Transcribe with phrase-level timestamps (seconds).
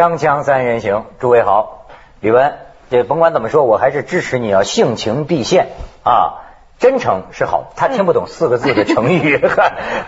[0.00, 1.84] 锵锵三人行，诸位好，
[2.20, 2.54] 李文，
[2.90, 5.66] 这甭管怎么说，我还是支持你啊，性情必现
[6.04, 6.40] 啊，
[6.78, 7.72] 真诚是好。
[7.76, 9.38] 他听不懂四个字的成语，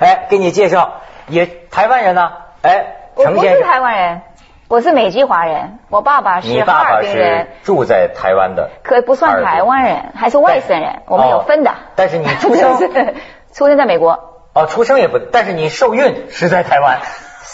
[0.00, 2.86] 哎，给你介绍，也台湾人呢，哎，
[3.16, 4.23] 我不是台湾人，
[4.66, 11.70] 我是美籍华人，我爸爸是哈爸爸是尔滨人，住在台湾的，可不算台湾人，还是外省人，我们有分的。
[11.70, 12.88] 哦但是你出生是
[13.52, 17.00] 出生在美国，哦，出生也不，但是你受孕是在台湾，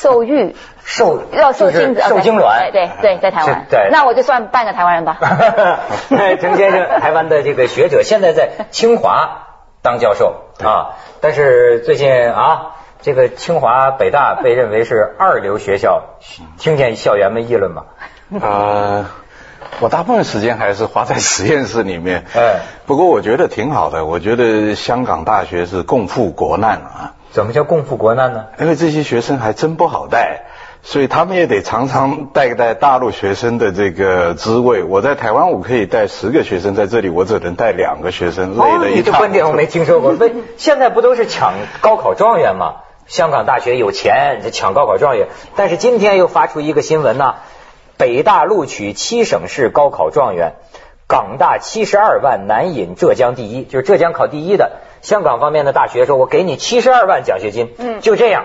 [0.01, 3.67] 受育受要受精子，受精卵，对对对，在台湾。
[3.69, 5.19] 对那我就算半个台湾人吧。
[6.09, 9.49] 陈先生，台湾的这个学者，现在在清华
[9.83, 10.97] 当教授啊。
[11.21, 16.05] 但是最近啊，这个清华、北大被认为是二流学校，
[16.59, 17.85] 听见校园们议论吗？
[18.41, 19.11] 啊，
[19.81, 22.25] 我大部分时间还是花在实验室里面。
[22.37, 28.47] 哎，不过我觉得挺好的，我觉得香港大学是共赴国难啊，怎么叫共赴国难呢？
[28.59, 30.43] 因为这些学生还真不好带。
[30.81, 34.85] 所以他们也得常常带带大陆学生的这个滋味。
[34.85, 40.13] 我在台湾，我可以带十个学生，在这里我只能带两个学生，累了一塌糊涂这观点我没听说过。
[40.17, 42.77] 为现在不都是抢高考状元吗？
[43.09, 45.27] 香港大学有钱，这抢高考状元。
[45.57, 47.35] 但是今天又发出一个新闻呐、
[47.97, 50.55] 北大录取七省市高考状元，
[51.09, 54.79] 港大七十二万，难引浙江第一，就是浙江考第一的。
[55.03, 58.45] 香港方面的大学说，我给你七十二万奖学金，嗯就这样，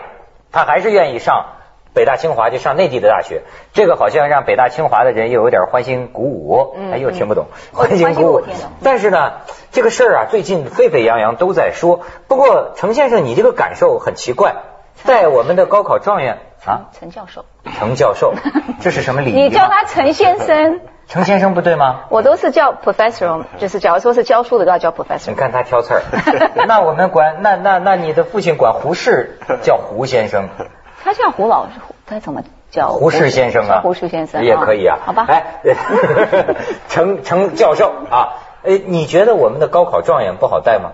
[0.51, 1.45] 他还是愿意上
[1.93, 3.43] 北大清华，就上内地的大学。
[3.73, 8.41] 这个好像让北大清华的人又有点欢欣鼓舞，嗯哎，又听不懂，嗯欢欣鼓舞。
[8.83, 9.33] 但是呢，
[9.71, 12.01] 这个事儿啊，最近沸沸扬扬都在说。
[12.27, 14.55] 不过，程先生，你这个感受很奇怪，
[15.05, 17.45] 带我们的高考状元啊，陈教授，
[17.77, 18.33] 陈教授，
[18.79, 19.33] 这是什么礼仪？
[19.33, 22.05] 你叫他陈先生，陈先生不对吗？
[22.09, 25.35] 我都是叫 professor，就是假如说是教书的都要叫 professor 你。
[25.35, 26.01] 看他挑刺儿。
[26.67, 30.47] 那我们管那那那你的父亲管胡适叫胡先生，
[31.03, 31.71] 他叫胡老师，
[32.05, 34.99] 他怎么叫胡适先生啊，胡适先生也可以啊。
[35.05, 35.25] 好吧。
[35.27, 35.43] 哎，
[36.87, 40.91] 程程教授啊，哎，你觉得我们的高考状元不好带吗？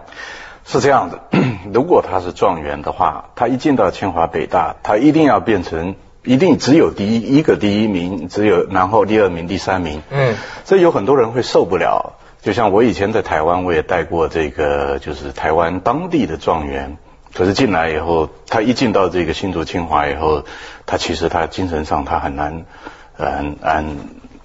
[0.72, 1.24] 是这样的，
[1.74, 10.04] 如果他是状元的话，他一进到清华北大，他一定要变成，一定只有第一一个第一名，只有然后第二名、第三名。
[10.12, 10.36] 嗯，
[10.66, 12.14] 这有很多人会受不了。
[12.44, 16.98] 就像我以前在台湾，我也带过这个，就是台湾当地的状元。
[17.34, 20.44] 可是进来以后，他一进到这个新竹清华以后，
[20.86, 22.66] 他其实他精神上他很难，
[23.18, 23.98] 呃很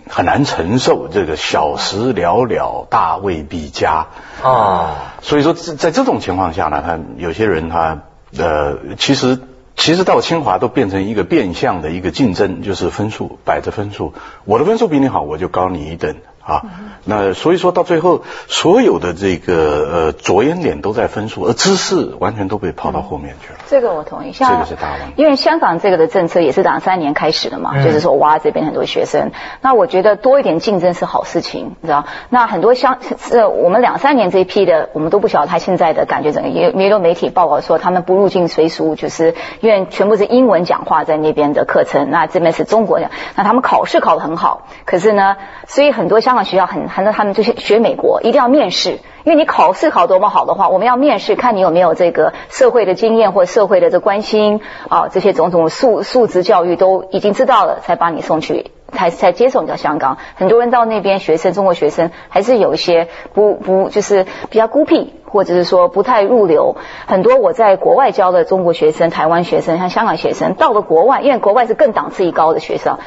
[0.09, 4.07] 很很难承受这个小时了了，大未必佳。
[4.43, 8.03] 啊，所以说，在在这种情况下呢，他有些人他
[8.37, 9.39] 呃，其实
[9.77, 14.15] 其实到清华都变成一个变相的一个竞争，就是分数摆着分数，
[14.45, 16.63] 我的分数比你好，我就高你一等啊。
[17.05, 19.55] 那所以说到最后，所有的这个
[19.93, 23.59] 呃着眼点都在分数，而知识完全都被抛到后面去了。
[23.69, 29.33] 这个我同意，像这个是大问题因为香港这个的政策也是两三年开始的嘛，嗯就是说挖这边很多学生。
[29.61, 32.05] 那我觉得多一点竞争是好事情，你知道？
[32.29, 32.99] 那很多香
[33.31, 36.57] 呃，我们两三年这一批的，我们都不晓得他现在的感觉怎么样。
[36.57, 48.99] 也也有媒体报告说他们不入境随俗，就是因为全部是英文讲话在那边的课程，那这边是中国的，那他们考试考得很好，可是呢，所以很多香香港学校很很多他们就是学美国，一定要面试。
[49.23, 60.19] 因为你考试考多么好的话，我们要面试，看你有没有这个社会的经验或社会的这关心啊，这些种种素素质教育都已经知道了，才把你送去，才才接送你到香港。
[60.35, 66.75] 很多人到那边学生，中国学生还是有一些不不就是比较孤僻，或者是说不太入流。
[67.07, 72.99] 很多我在国外教的中国学生、台湾学生、像香港学生，到了国外，因为国外是更档次一高的学校，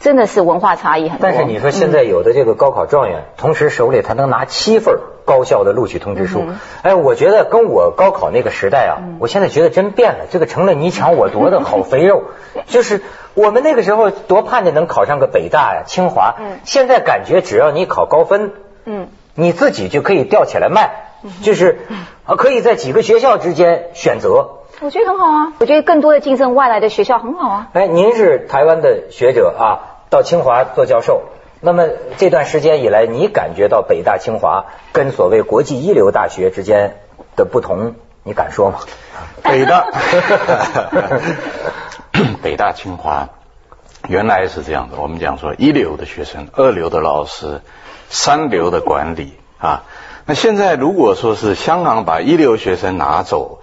[0.00, 1.28] 真的是文化差异很多。
[1.28, 6.44] 但是你说现在有的这个高考状元，同时手里他能拿七份高校的录取通知书，
[6.82, 12.22] 哎，我觉得跟我高考那个时代啊，我现在觉得真变了，这个成了你抢我夺的好肥肉。
[12.66, 13.02] 就是
[13.34, 18.52] 我们那个时候多盼着能考上个北大呀、清华，现在感觉只要你考高分，
[18.84, 19.08] 嗯，
[19.38, 21.12] 你自己就可以吊起来卖，
[21.42, 21.78] 就是
[22.26, 24.58] 啊，可以在几个学校之间选择。
[24.80, 27.68] 我觉得很好啊，我觉得更多的竞争外来的学校很好啊。
[27.72, 31.22] 哎，您是台湾的学者啊，到清华做教授。
[31.60, 31.86] 那么
[32.16, 36.96] 这段时间以来，你感觉到北大、清华跟所谓国际一流大学之间
[37.36, 37.94] 的不同，
[38.24, 38.80] 你敢说吗？
[39.44, 39.86] 北大，
[42.42, 43.28] 北大清华
[44.08, 45.00] 原来是这样的。
[45.00, 47.60] 我们讲说一流的学生，二流的老师，
[48.08, 49.84] 三流的管理啊。
[50.26, 53.60] 那现在如果说是香港把一流学生拿走，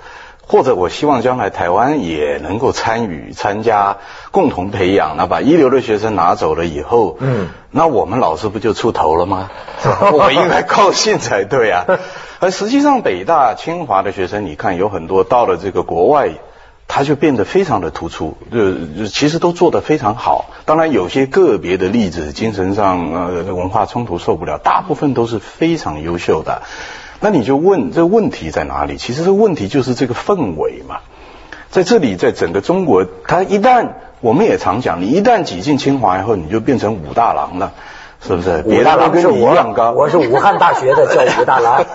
[0.48, 3.98] 或者我希望将来台湾也能够参与参加，
[4.32, 9.50] 共同培养，那把一流的学生拿走了以后，嗯，那我们老师不就出头了吗？
[10.14, 11.86] 我们应该高兴才对啊。
[12.40, 16.30] 而实际上，北大、清华的学生，你看有很多到了这个国外，
[16.88, 20.46] 他就变得非常的突出，就其实都做得非常好。
[20.66, 26.62] 当然有些个别的例子，精神上呃文化冲突受不了，大部分都是非常优秀的。
[27.20, 28.98] 那你就问这问题在哪里？
[28.98, 30.98] 其实这问题就是这个氛围嘛。
[31.72, 37.74] 在这里，在整个中国，他一旦我们也常讲，你一旦挤进清华以后，你就变成武大郎了，
[38.22, 38.64] 是不是？
[38.66, 41.86] 武大郎跟你一样高，我是武汉大学的，叫武大郎，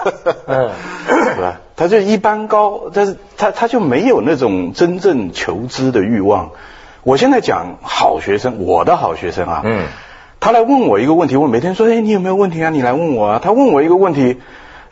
[0.47, 0.71] 嗯，
[1.35, 1.61] 是吧？
[1.77, 6.51] 他就一般高，但是他他就没有那种真正求知的欲望。
[7.03, 9.87] 我现在讲好学生，我的好学生啊，嗯，
[10.39, 12.71] 他来问我一个问题，我每天说，哎，你有没有问题啊？
[12.71, 13.41] 你来问我啊。
[13.43, 14.41] 他问我一个问题，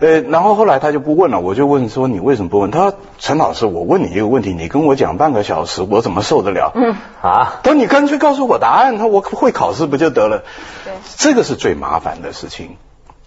[0.01, 2.71] 呃，然后后来他就不问了，我就问说，你为什么不问？
[2.71, 6.71] 他说，陈老师，我问你一个问题，你跟我讲半个小时，我怎么受得了？
[6.75, 10.45] 嗯啊，他说你干脆告诉我答案，他我会考试不就得了？
[10.85, 12.77] 对，这个是最麻烦的事情。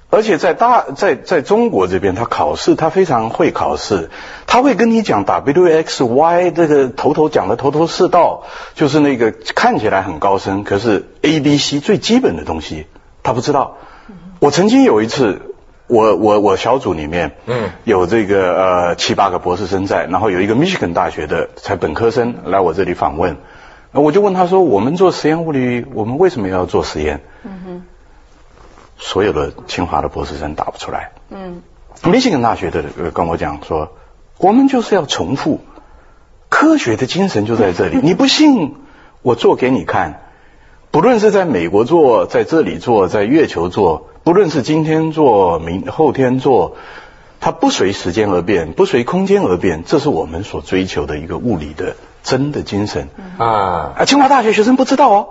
[0.10, 4.10] 而且在大在在中国这边，他考试他非常会考试，
[4.46, 8.44] 他会跟你讲 W X Y 这个头头讲的头头是道，
[8.76, 12.88] 就是那个看起来很高深，可是 A B C 最基本的东西
[13.24, 13.78] 他不知道。
[14.40, 15.51] 我曾经有一次，
[15.92, 23.36] 我我我小组里面，嗯，有这个呃七八个博士生在，然后有一个 Michigan 大学的才本科生来我这里访问，
[23.92, 27.20] 我就问他说：我们做实验物理，我们为什么要做实验？
[27.44, 27.84] 嗯哼。
[28.98, 31.12] 所有的清华的博士生答不出来。
[31.30, 31.62] 嗯，
[32.06, 32.84] 密歇根大学的
[33.14, 33.92] 跟我讲说，
[34.38, 35.60] 我们就是要重复
[36.48, 38.00] 科学的精神就在这里。
[38.04, 38.76] 你不信，
[39.24, 40.22] 我做给你看。
[40.92, 46.76] 不论是在美国做，在这里做，在月球做，不论是今天做，明后天做，
[47.40, 49.84] 它不随时间而变，不随空间而变。
[49.84, 53.10] 这是我们所追求的一个物理的真的精神
[53.40, 53.94] 啊！
[53.98, 55.28] 啊，清华大学学生不知道哦。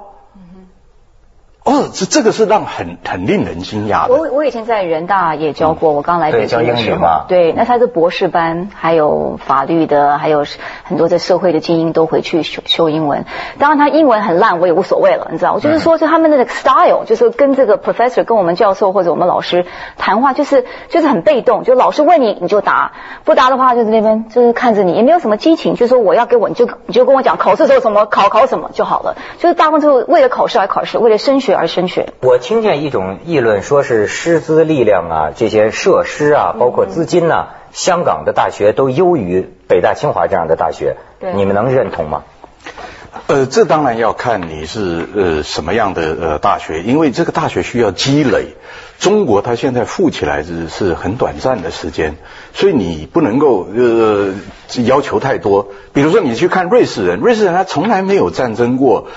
[1.63, 4.15] 哦，这这个是让很很令人惊讶的。
[4.15, 10.47] 我我以前在人大也教过，我刚来北京的时候，对，那他是博士班，还有法律的，还有
[10.85, 13.27] 很多在社会的精英都回去修修英文。
[13.59, 19.67] 当然他英文很烂，我也无所谓了，你知道，我就是说，是他们的 style，就是跟这个 professor 跟我们教授或者我们老师
[19.99, 22.93] 谈话，就是就是很被动，就老师问你你就答，
[23.25, 31.50] 不答的话就是那边就是看着你，也没有什么激情，就是说我要给我你就你就跟我讲考试时候什么考考什么就好了，就是大部分是为了考试而考试，为了升学。
[31.53, 40.97] 而升学，我听见一种议论，说是师资力量啊，这些设施啊，包括资金呐，香港的大学都优于北大、清华这样的大学，
[41.35, 42.23] 你们能认同吗？
[43.27, 48.55] 呃，这当然要看你是呃什么样的呃大学，因为这个大学需要积累。
[48.99, 52.17] 中国它现在富起来是是很短暂的时间，
[52.53, 54.35] 所以你不能够呃
[54.85, 55.69] 要求太多。
[55.95, 59.09] 比如说你去看瑞士人，瑞士人他从来没有战争过。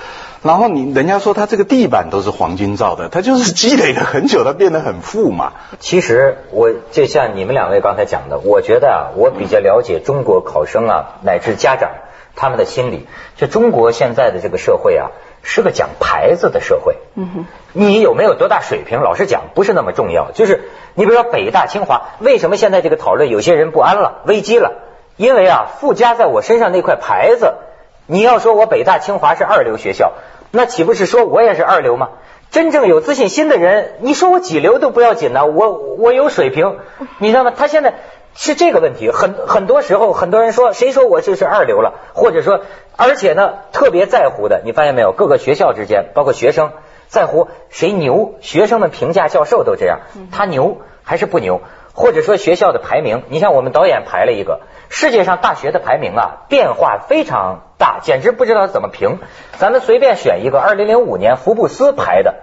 [0.44, 5.54] 然后你人家说他这个地板都是黄金造的，他就是积累了很久，他变得很富嘛。
[5.80, 11.92] 其实我就像你们两位刚才讲的，我觉得啊，我比较了解中国考生啊乃至家长
[12.36, 13.07] 他们的心理。
[13.38, 15.12] 就中国现在的这个社会啊，
[15.44, 16.98] 是个讲牌子的社会。
[17.16, 17.46] 嗯哼。
[17.72, 20.31] 你有没有多大水平，老实讲不是那么重要。
[20.31, 24.74] 就是你比如说北大清华，为什么现在这个讨论有些人不安了、危机了？
[25.15, 27.53] 因为啊，附加在我身上那块牌子，
[28.08, 30.12] 你要说我北大清华是二流学校。
[30.55, 32.10] 那岂不是说我也是二流吗？
[32.51, 36.77] 真正有自信心的人，你说我几流都不要紧呢，我我有水平，
[37.17, 37.51] 你知道吗？
[37.57, 37.95] 他现在
[38.36, 41.95] 是这个问题，很很多时候很多人说，谁说我就是二流了？
[42.13, 42.60] 或者说，
[42.95, 45.12] 而且呢，特别在乎的，你发现没有？
[45.12, 46.74] 各个学校之间，包括学生
[47.07, 51.62] 在乎谁牛，学生们评价教授都这样，他牛还是不牛？
[51.95, 59.19] 或者说学校的排名，你像我们导演排了一个世界上大学的排名啊，变化非常大，简直不知道怎么评。
[59.57, 62.35] 咱们随便选一个，二零零五年福布斯排的，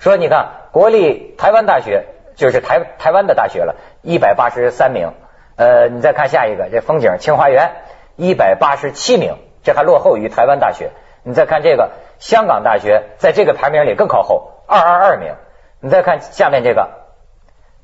[0.00, 5.12] 说你看国立台湾大学就是台台湾的大学了，一百八十三名。
[5.56, 7.72] 呃，你再看下一个，这风景清华园
[8.16, 10.90] 一百八十七名，这还落后于台湾大学。
[11.22, 15.34] 你再看这个香港大学，在这个排名里更靠后，二二二名。
[15.80, 16.88] 你再看下面这个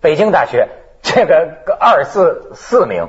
[0.00, 0.68] 北京大学。
[1.04, 3.08] 这个二四四名，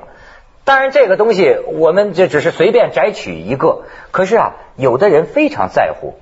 [0.63, 6.19] 当然这个东西我们就只是随便摘取一个，可是啊，有的人非常在乎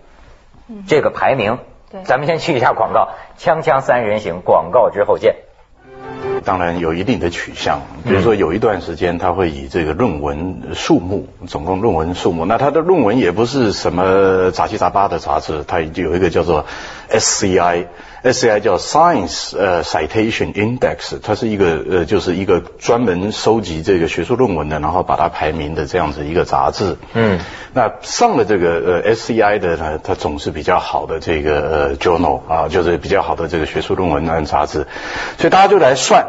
[0.87, 1.57] 这个排名。
[2.05, 5.35] 咱们先去一下广告，锵锵三人行，广告之后见。
[6.43, 16.65] 当然有一定的取向，比如说有一段时间他会以这个论文数目，总共论文数目，那他的论文也不是什么杂七杂八的杂志，它有一个叫做
[17.09, 17.85] SCI。
[18.23, 26.95] SCI 叫 Science 呃 Citation Index，它是一个呃就是一个专门收集这个学术论文的，然后把它排名的这样子一个杂志。
[27.13, 27.39] 嗯，
[27.73, 34.87] 那上了这个呃 SCI 的呢，它总是比较好的这个呃 journal 啊，就是比较好的这个学术论文的杂志，
[35.37, 36.27] 所以大家就来算，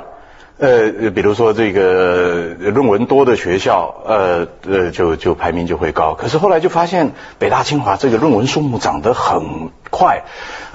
[0.57, 6.15] 呃，比如说这个论文多的学校，呃呃，就就排名就会高。
[6.15, 10.23] 可是后来就发现，北大清华这个论文数目涨得很快，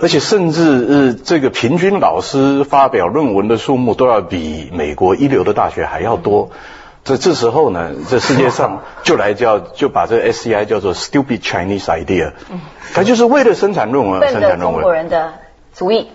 [0.02, 6.52] 而且甚至呃，这个平均老师发表论文的数目都要比美国一流的大学还要多。
[7.06, 12.34] 这这时候呢，这世界上就来叫就把这个 SCI 叫做 Stupid Chinese Idea，
[12.94, 14.94] 它就是为了生产论文而生产论文中国。
[14.94, 15.36] 人的
[15.74, 16.10] 主意。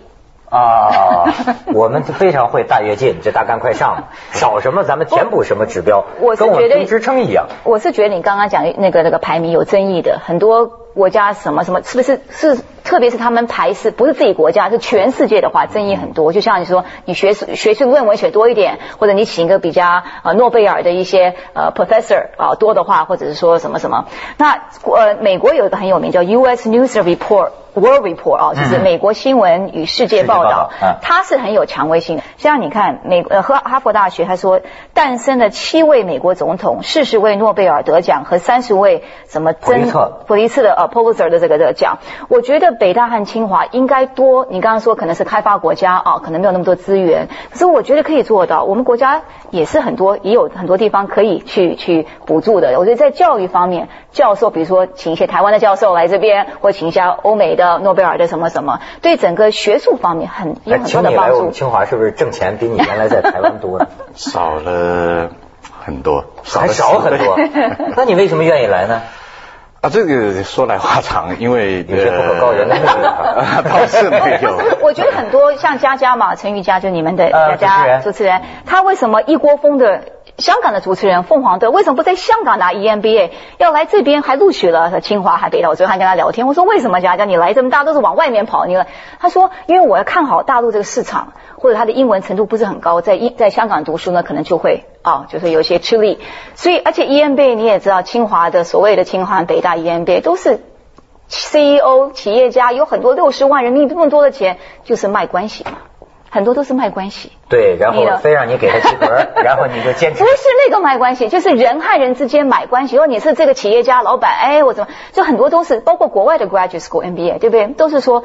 [0.55, 1.35] 啊，
[1.75, 7.49] 我们非常会大跃进，这大干快上， 少什么咱们填补什么指标，我是跟我们支撑一样。
[7.65, 12.59] 我是觉得你刚刚讲那个那个排名有争议的，很多国家什么什么，是不是是？
[12.85, 16.33] 特别是他们排是不是自己国家，是全世界的话，争议很多。
[16.35, 24.05] 就像你说，你学学术论文写多一点，或者你请一个比较呃诺贝尔的一些呃 professor 啊多的话，或者是说什么什么。
[24.37, 26.69] 那呃美国有一个很有名叫 U.S.
[26.69, 27.51] News Report。
[27.75, 30.71] World Report 啊，就是美国新闻与世界报道，
[31.03, 32.23] 它是很有权威性的。
[32.37, 34.61] 像你看，美呃和哈佛大学他说，
[34.95, 39.91] 诞生了七位美国总统，四十位诺贝尔得奖和三十位什么真
[40.27, 41.99] 普利策的呃 Pulitzer 的这个这个奖。
[42.29, 44.47] 我觉得北大和清华应该多。
[44.49, 48.63] 你刚刚说可能是开发国家啊，可能没有那么多资源，可是我觉得可以做到。
[48.63, 52.79] 我们国家也是很多，也有很多地方可以去去补助的。
[52.79, 57.64] 我觉得在教育方面，教授比如说请一些台湾的教授来这边，或请一下欧美的。
[57.83, 61.33] 诺贝尔的什么什么，对整个学术方面很有很多的帮助。
[61.33, 63.87] 来我们清华是不是挣钱比你原来在台湾多？
[64.15, 65.31] 少了
[65.81, 67.39] 很多，还少很多。
[67.97, 69.03] 那你为什么愿意来呢？
[69.81, 72.89] 啊，这个说来话长，因为有些不可告人的秘密，
[73.69, 74.59] 倒是没有。
[74.81, 80.01] 我觉得很多像佳佳嘛，陈玉佳就你们的佳佳主持人，他为什么一锅蜂的？
[80.39, 85.69] 香港的主持人凤凰队为什么不在香港拿 EMBA，要来这边还录取了清华还北大？
[85.69, 88.67] 我昨天还跟他聊天，我说为什么佳佳你来这么大都是往外面跑？
[88.67, 88.89] 你了？
[89.21, 96.19] 他说因为我要看好大陆这个市场，或者他的英文程度不是很高，在英在香港读书呢，可能就会啊，就是有些吃力。
[96.57, 100.59] 所以而且 EMBA 你也知道，清华的所谓的清华北大 EMBA 都是
[101.29, 105.79] CEO 企业家，有很多六十万人民币这么多的钱，就是卖关系嘛。
[106.35, 109.07] 很多都是卖关系，对，然后非让你给他提格，
[109.41, 110.19] 然后你就坚持。
[110.19, 112.97] 不是那个卖关系，就是人和人之间买关系。
[112.97, 117.69] 如果你是这个企业家老板，哎，我怎么就很多都是，包括国外的 graduate school MBA，对不对？
[117.69, 118.25] 都是说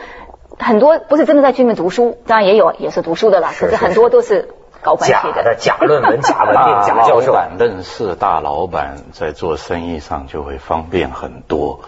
[0.58, 4.50] 很多不是真的在军面读书，当然也有也是读书的啦，可是很多都是
[4.82, 7.38] 搞关系的，假论文、 假文凭、假教授。
[7.60, 11.82] 认识大老板在做生意上就会方便很多，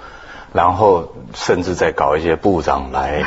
[0.53, 3.23] 然后甚至再搞一些部长来。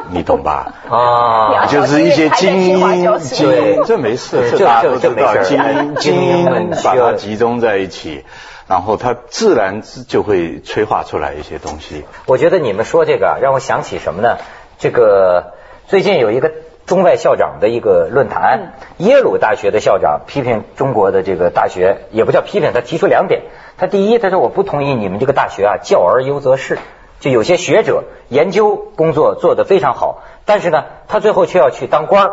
[0.10, 0.74] 你懂吧？
[0.88, 8.24] 啊，就是一些精英，精英 这没事，这大家都知道，精英精英们把它集中在一起，
[8.68, 12.04] 然后它自然就会催化出来一些东西。
[12.26, 14.38] 我觉得你们说这个让我想起什么呢？
[14.78, 15.54] 这个
[15.86, 16.50] 最近有一个
[16.86, 23.42] 中外校长的一个论坛，耶鲁大学的校长批评中国的这个大学，也不叫批评，他提出两点。
[23.78, 26.78] 他第一，他说我不同意你们这个大学啊，教而优则仕。
[27.20, 32.30] 就有些学者研究工作做得非常好，但是呢，他最后却要去当官儿，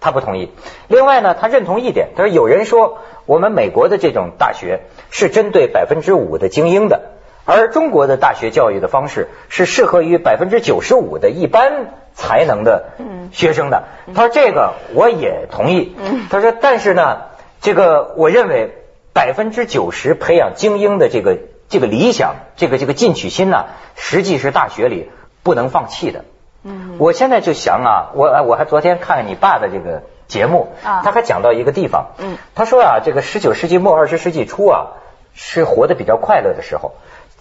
[0.00, 0.52] 他不同意。
[0.88, 7.12] 另外呢，他认同一点，他说有人说我们美国的这种大学是针对百分之五的精英的，
[7.46, 12.90] 而中国的大学教育的方式是适合于百分之九十五的一般才能的
[13.32, 13.84] 学生的。
[14.14, 15.96] 他说这个我也同意。
[16.28, 17.22] 他说但是呢，
[17.62, 18.74] 这个我认为
[19.14, 21.38] 百分之九十培养精英的这个。
[21.68, 23.66] 这个理想，这个这个进取心呢，
[23.96, 25.10] 实际是大学里
[25.42, 26.24] 不能放弃的。
[26.62, 34.86] 嗯，我现在就想啊，我我还昨天看看你爸的这个节目，啊，他还讲到一个地方，嗯，他说啊，这个十九世纪末二十世纪初啊，
[35.34, 36.92] 是活得比较快乐的时候。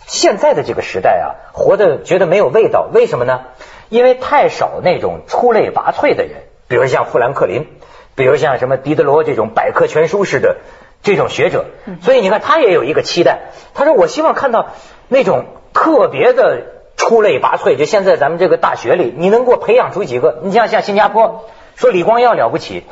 [0.05, 3.41] 现在的这个时代啊，活得觉得没有味道，为什么呢？
[3.87, 7.67] 因为太少那种出类拔萃的人，比如像富兰克林，
[8.15, 10.57] 比如像什么狄德罗这种百科全书式的。
[11.03, 11.65] 这种学者，
[12.01, 13.51] 所以你看他也有一个期待。
[13.73, 14.69] 他说：“我希望看到
[15.09, 16.63] 那种特别的
[16.95, 17.75] 出类拔萃。
[17.75, 20.39] 就现在咱们这个大学里，你能给我培养出几个？
[20.43, 21.45] 你像像新加坡
[21.75, 22.85] 说李光耀了不起，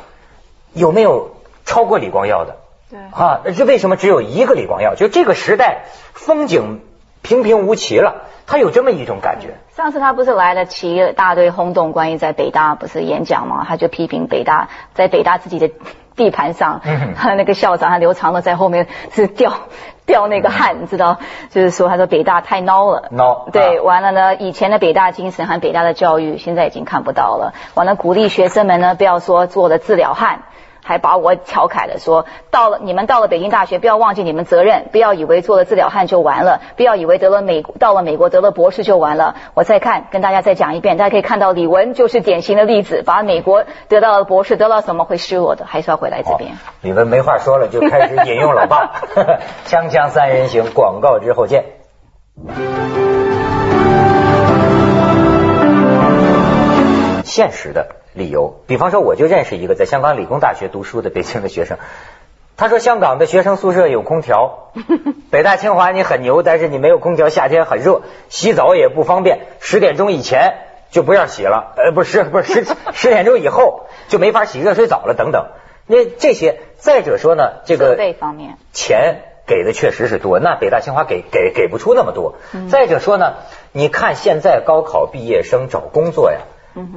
[0.74, 2.56] 有没有超过李光耀的？
[2.90, 4.94] 对啊，这为什么只有一个李光耀？
[4.94, 6.80] 就这个时代风景
[7.22, 9.54] 平平无奇了，他有这么一种感觉。
[9.74, 13.64] 上次他不是来了起一大堆轰动，关于在北大不是演讲吗？
[13.68, 15.70] 他就批评北大在北大自己的。
[16.14, 16.82] 地盘上，
[17.16, 19.50] 他那个校长，他刘长乐在后面是掉
[20.04, 21.18] 掉那个汗，你知道？
[21.48, 23.50] 就是说，他说北大太孬了，孬。
[23.50, 27.54] 对，完了呢，以前的北大精神和北大的教育，现在已经看不到了。
[27.72, 30.42] 完了，鼓励学生们呢，不要说做了治疗汗，
[30.82, 39.36] 还把我调侃的说，到了你们到了北京大学，不要忘记你们责任，不要以为做了治疗汉就完了，不要以为得了美到了美国得了博士就完了。
[39.54, 46.52] 我再看，跟大家再讲一遍，大家可以看到李文就是典型的例子，把美国得到了博士得到什么会失落的，还是要回来这边。
[46.80, 49.02] 李文没话说了，就开始 引用老爸，
[49.66, 51.64] 锵锵三人行，广告之后见。
[57.24, 61.78] 现实的理由，比方说，我就认识一个在香港理工大学读书的北京的学生，
[62.56, 64.72] 他说香港的学生宿舍有空调，
[65.30, 70.54] 北大清华你很牛，但是你没有空调，夏天很热，洗澡也不方便，十点钟以前
[70.90, 75.46] 就不让洗了，呃，不是不是十十点钟以后就没法洗热水澡了，等等。
[75.86, 82.34] 那这些，再者说呢，这个设备方面钱给的确实是多，那北大清华给给给不出那么多。
[82.70, 83.34] 再者说呢，
[83.72, 86.40] 你看现在高考毕业生找工作呀。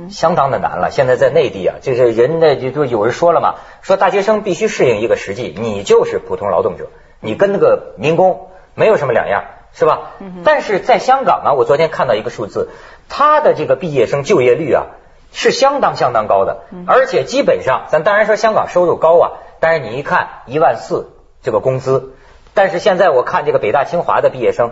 [0.09, 0.89] 相当的难了。
[0.91, 6.89] 现在在内地啊，就是人呢就就有人说了嘛，说大学生必须适应一个实际，你就是普通劳动者，
[7.19, 10.11] 你跟那个民工没有什么两样，是吧？
[10.43, 12.69] 但是在香港啊，我昨天看到一个数字，
[13.09, 14.85] 他的这个毕业生就业率啊
[15.33, 21.11] 是相当相当高的，而且基本上，咱当然说香港收入高啊，但是你一看一万四
[21.43, 22.13] 这个工资，
[22.53, 24.71] 但是现在我看这个北大清华的毕业生。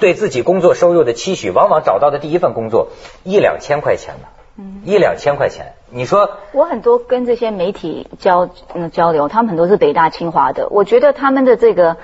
[0.00, 2.88] 对自己工作收入的期许，往往找到的第一份工作
[3.22, 5.74] 一两千块钱呢，一两千块钱。
[5.90, 11.96] 你说我很多跟这些媒体交嗯交流，他们很多是北大清华的，我觉得他们的这个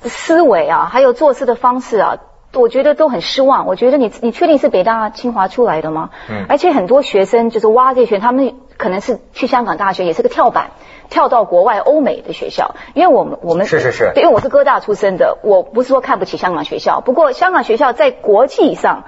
[0.00, 2.18] 思维啊，还有做事的方式啊，
[2.54, 3.66] 我觉得都很失望。
[3.66, 6.10] 我觉得你你确定是北大清华出来的吗？
[6.30, 10.72] 嗯，而且很多学生就是挖这些，他们可能是去香港大学也是个跳板。
[11.08, 19.04] 跳到国外欧美的学校，因为我们我们是是是，因为我是哥大出身的，我不是说看不起香港学校，不过香港学校在国际上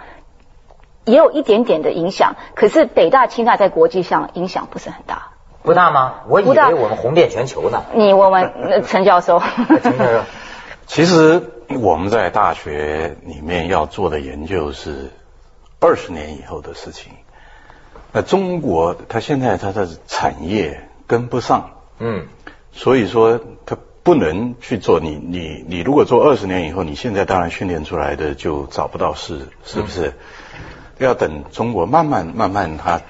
[1.06, 5.28] 也有一点点的影响，可是北大清大在国际上影响不是很大，
[5.62, 6.16] 不大吗？
[6.28, 7.82] 我以为我们红遍全球呢。
[7.94, 9.40] 你问问陈教授。
[9.82, 10.20] 陈教授，
[10.86, 11.42] 其实
[11.80, 15.10] 我们在大学里面要做的研究是
[15.80, 17.12] 二十年以后的事情，
[18.14, 21.72] 那中国它现在它的产业跟不上。
[21.98, 22.28] 嗯，
[22.72, 30.14] 所以说它不能去做你你你如果做二十年以后，你现在当然训练出来的就找不到事，是不是？
[30.98, 33.00] 要等中国慢慢慢慢它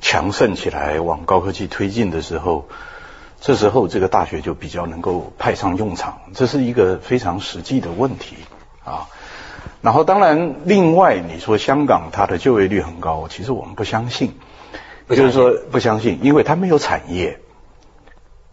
[0.00, 2.66] 强盛起来，往高科技推进的时候，
[3.40, 8.34] 这时候这个大学就比较能够派上用场，这是一个非常实际的问题
[8.84, 9.06] 啊。
[9.82, 14.32] 然后当然另外你说香港它的就业率很高，其实我们不相信，
[15.08, 17.40] 就是说不相信，因为它没有产业。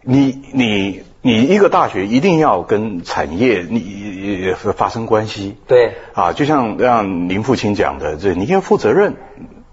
[0.02, 9.16] 你你你一个大学一定要跟产业你发生关系，对啊，就像让林父亲讲的，这你要负责任。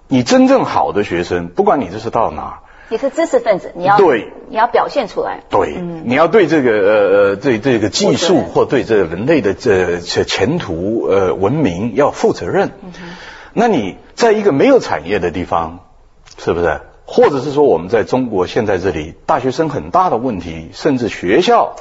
[0.10, 12.72] 你真正好的学生，不管你这是到哪，你是知识分子，你要对，你要表现出来，对，你要对这个呃呃对这个技术或对这人类的这前途呃文明要负责任。
[13.54, 15.80] 那你在一个没有产业的地方，
[16.38, 16.82] 是不是？
[17.06, 21.76] 或者是说，我们在中国现在这里，大学生很大的问题，甚至学校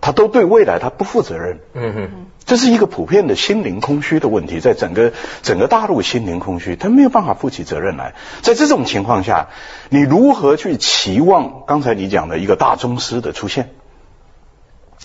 [0.00, 1.60] 他都对未来他不负责任。
[1.74, 2.10] 嗯哼，
[2.44, 8.14] 这是一个普遍的心灵空虚的问题，在整个整个大陆心灵空虚，他没有办法负起责任来。
[8.42, 9.48] 在这种情况下，
[9.88, 13.70] 你如何去期望刚才你讲的一个大宗师的出现？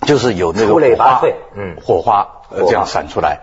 [0.05, 1.21] 就是有那个火花，
[1.55, 3.39] 嗯，火花这样闪出来，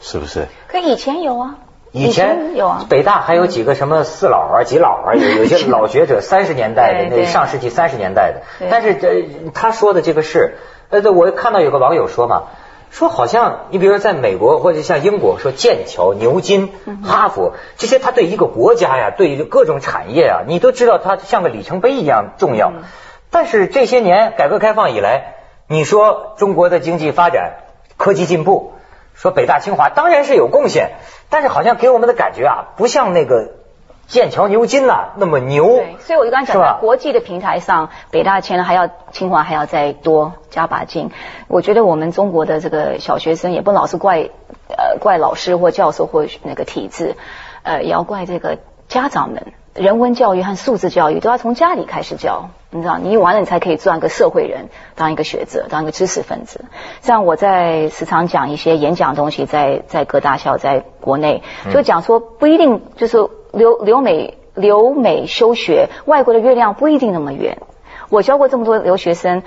[0.00, 0.46] 是不是？
[0.68, 1.58] 可以前有啊。
[1.90, 8.42] 以前有啊，北大还有几个什么四老啊、几老啊，有有些 老学者，三十年代的那上世纪三十年代的。
[8.70, 10.58] 但是这他说的这个是，
[10.90, 12.44] 呃，我看到有个网友说嘛，
[12.90, 16.72] 说好像你比如说在美国或者像英国，说剑桥、牛津、
[17.04, 22.72] 哈佛这些，他对一个国家呀，对各种产业啊，你都知道它像个里程碑一样重要。
[23.30, 25.34] 但是这些年改革开放以来，
[25.66, 27.54] 你说中国的经济发展、
[27.96, 28.72] 科技进步。
[29.14, 30.92] 说北大清华当然是有贡献，
[31.28, 33.50] 但是好像给我们的感觉啊，不像那个
[34.08, 35.66] 剑桥牛津呐那么牛。
[35.66, 41.10] 对，所以我就刚才讲，在国际的平台上，北大前还要清华还要再多加把劲。
[41.46, 44.30] 我觉得我们中国的这个小学生也不老是怪
[44.68, 47.16] 呃怪老师或教授或那个体制，
[47.62, 49.52] 呃也要怪这个家长们。
[49.74, 56.64] 人文教育和素质教育都要从家里开始教，你知道，你完了你才可以做一个社会人，当一个学者，当一个知识分子。
[57.00, 67.58] 像我在时常讲一些演讲东西，在在各大校，在国内就讲说，不一定就是留留美留美休学，外国的月亮不一定那么圆。
[68.08, 69.42] 我教过这么多留学生，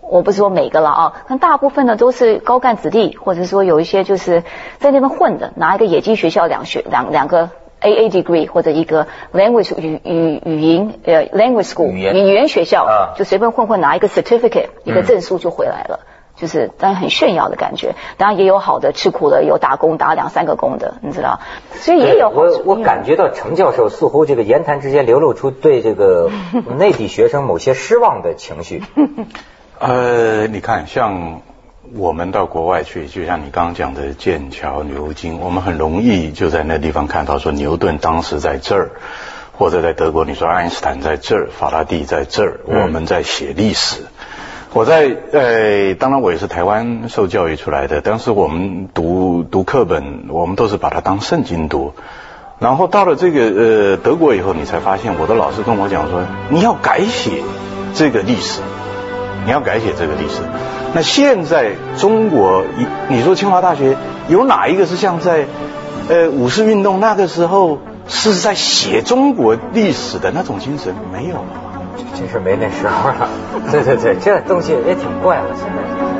[0.00, 4.42] 我不是说每个了啊，但大部分呢都是高干子弟，或者说有一些就是
[4.78, 7.50] 在那边混的，拿一个野鸡学校两学两两个。
[7.80, 16.00] AA degree 或者一个 language 语语语音呃 language school 语言语言学校，啊就随便混混拿一个 certificate 一个嗯证书就回来了。
[16.36, 21.40] 就是当然很炫耀的感觉，当然也有好的吃苦的，有打工打两三个工的，你知道，
[21.74, 22.58] 所以也有我。
[22.64, 26.30] 我感觉到程教授似乎这个言谈之间流露出对这个
[26.76, 28.82] 内地学生某些失望的情绪。
[29.78, 31.42] 呃，你看，像
[31.94, 38.90] 我们到国外去，就像你刚刚讲的剑桥、牛津，我们很容易就在那地方看到说牛顿当时在这儿，
[39.56, 44.06] 或者在德国，你说爱因斯坦在这儿，法拉第在这儿，嗯我们在写历史。
[44.74, 51.92] 我在呃，当然我也是台湾受教育出来的，当时我们读读课本，我们都是把它当圣经读。
[52.58, 57.44] 然后到了这个呃德国以后，你才发现，我的老师跟我讲说，你要改写
[57.94, 58.62] 这个历史，
[59.44, 60.40] 你要改写这个历史。
[60.92, 63.96] 那现在中国，你你说清华大学
[64.28, 65.46] 有哪一个是像在
[66.08, 70.96] 呃五四运动那个时候是在写中国历史的那种精神？
[71.12, 71.44] 没有。
[72.14, 73.28] 真是没那时候了。
[73.70, 76.13] 对对对，这东西也挺怪的，现在。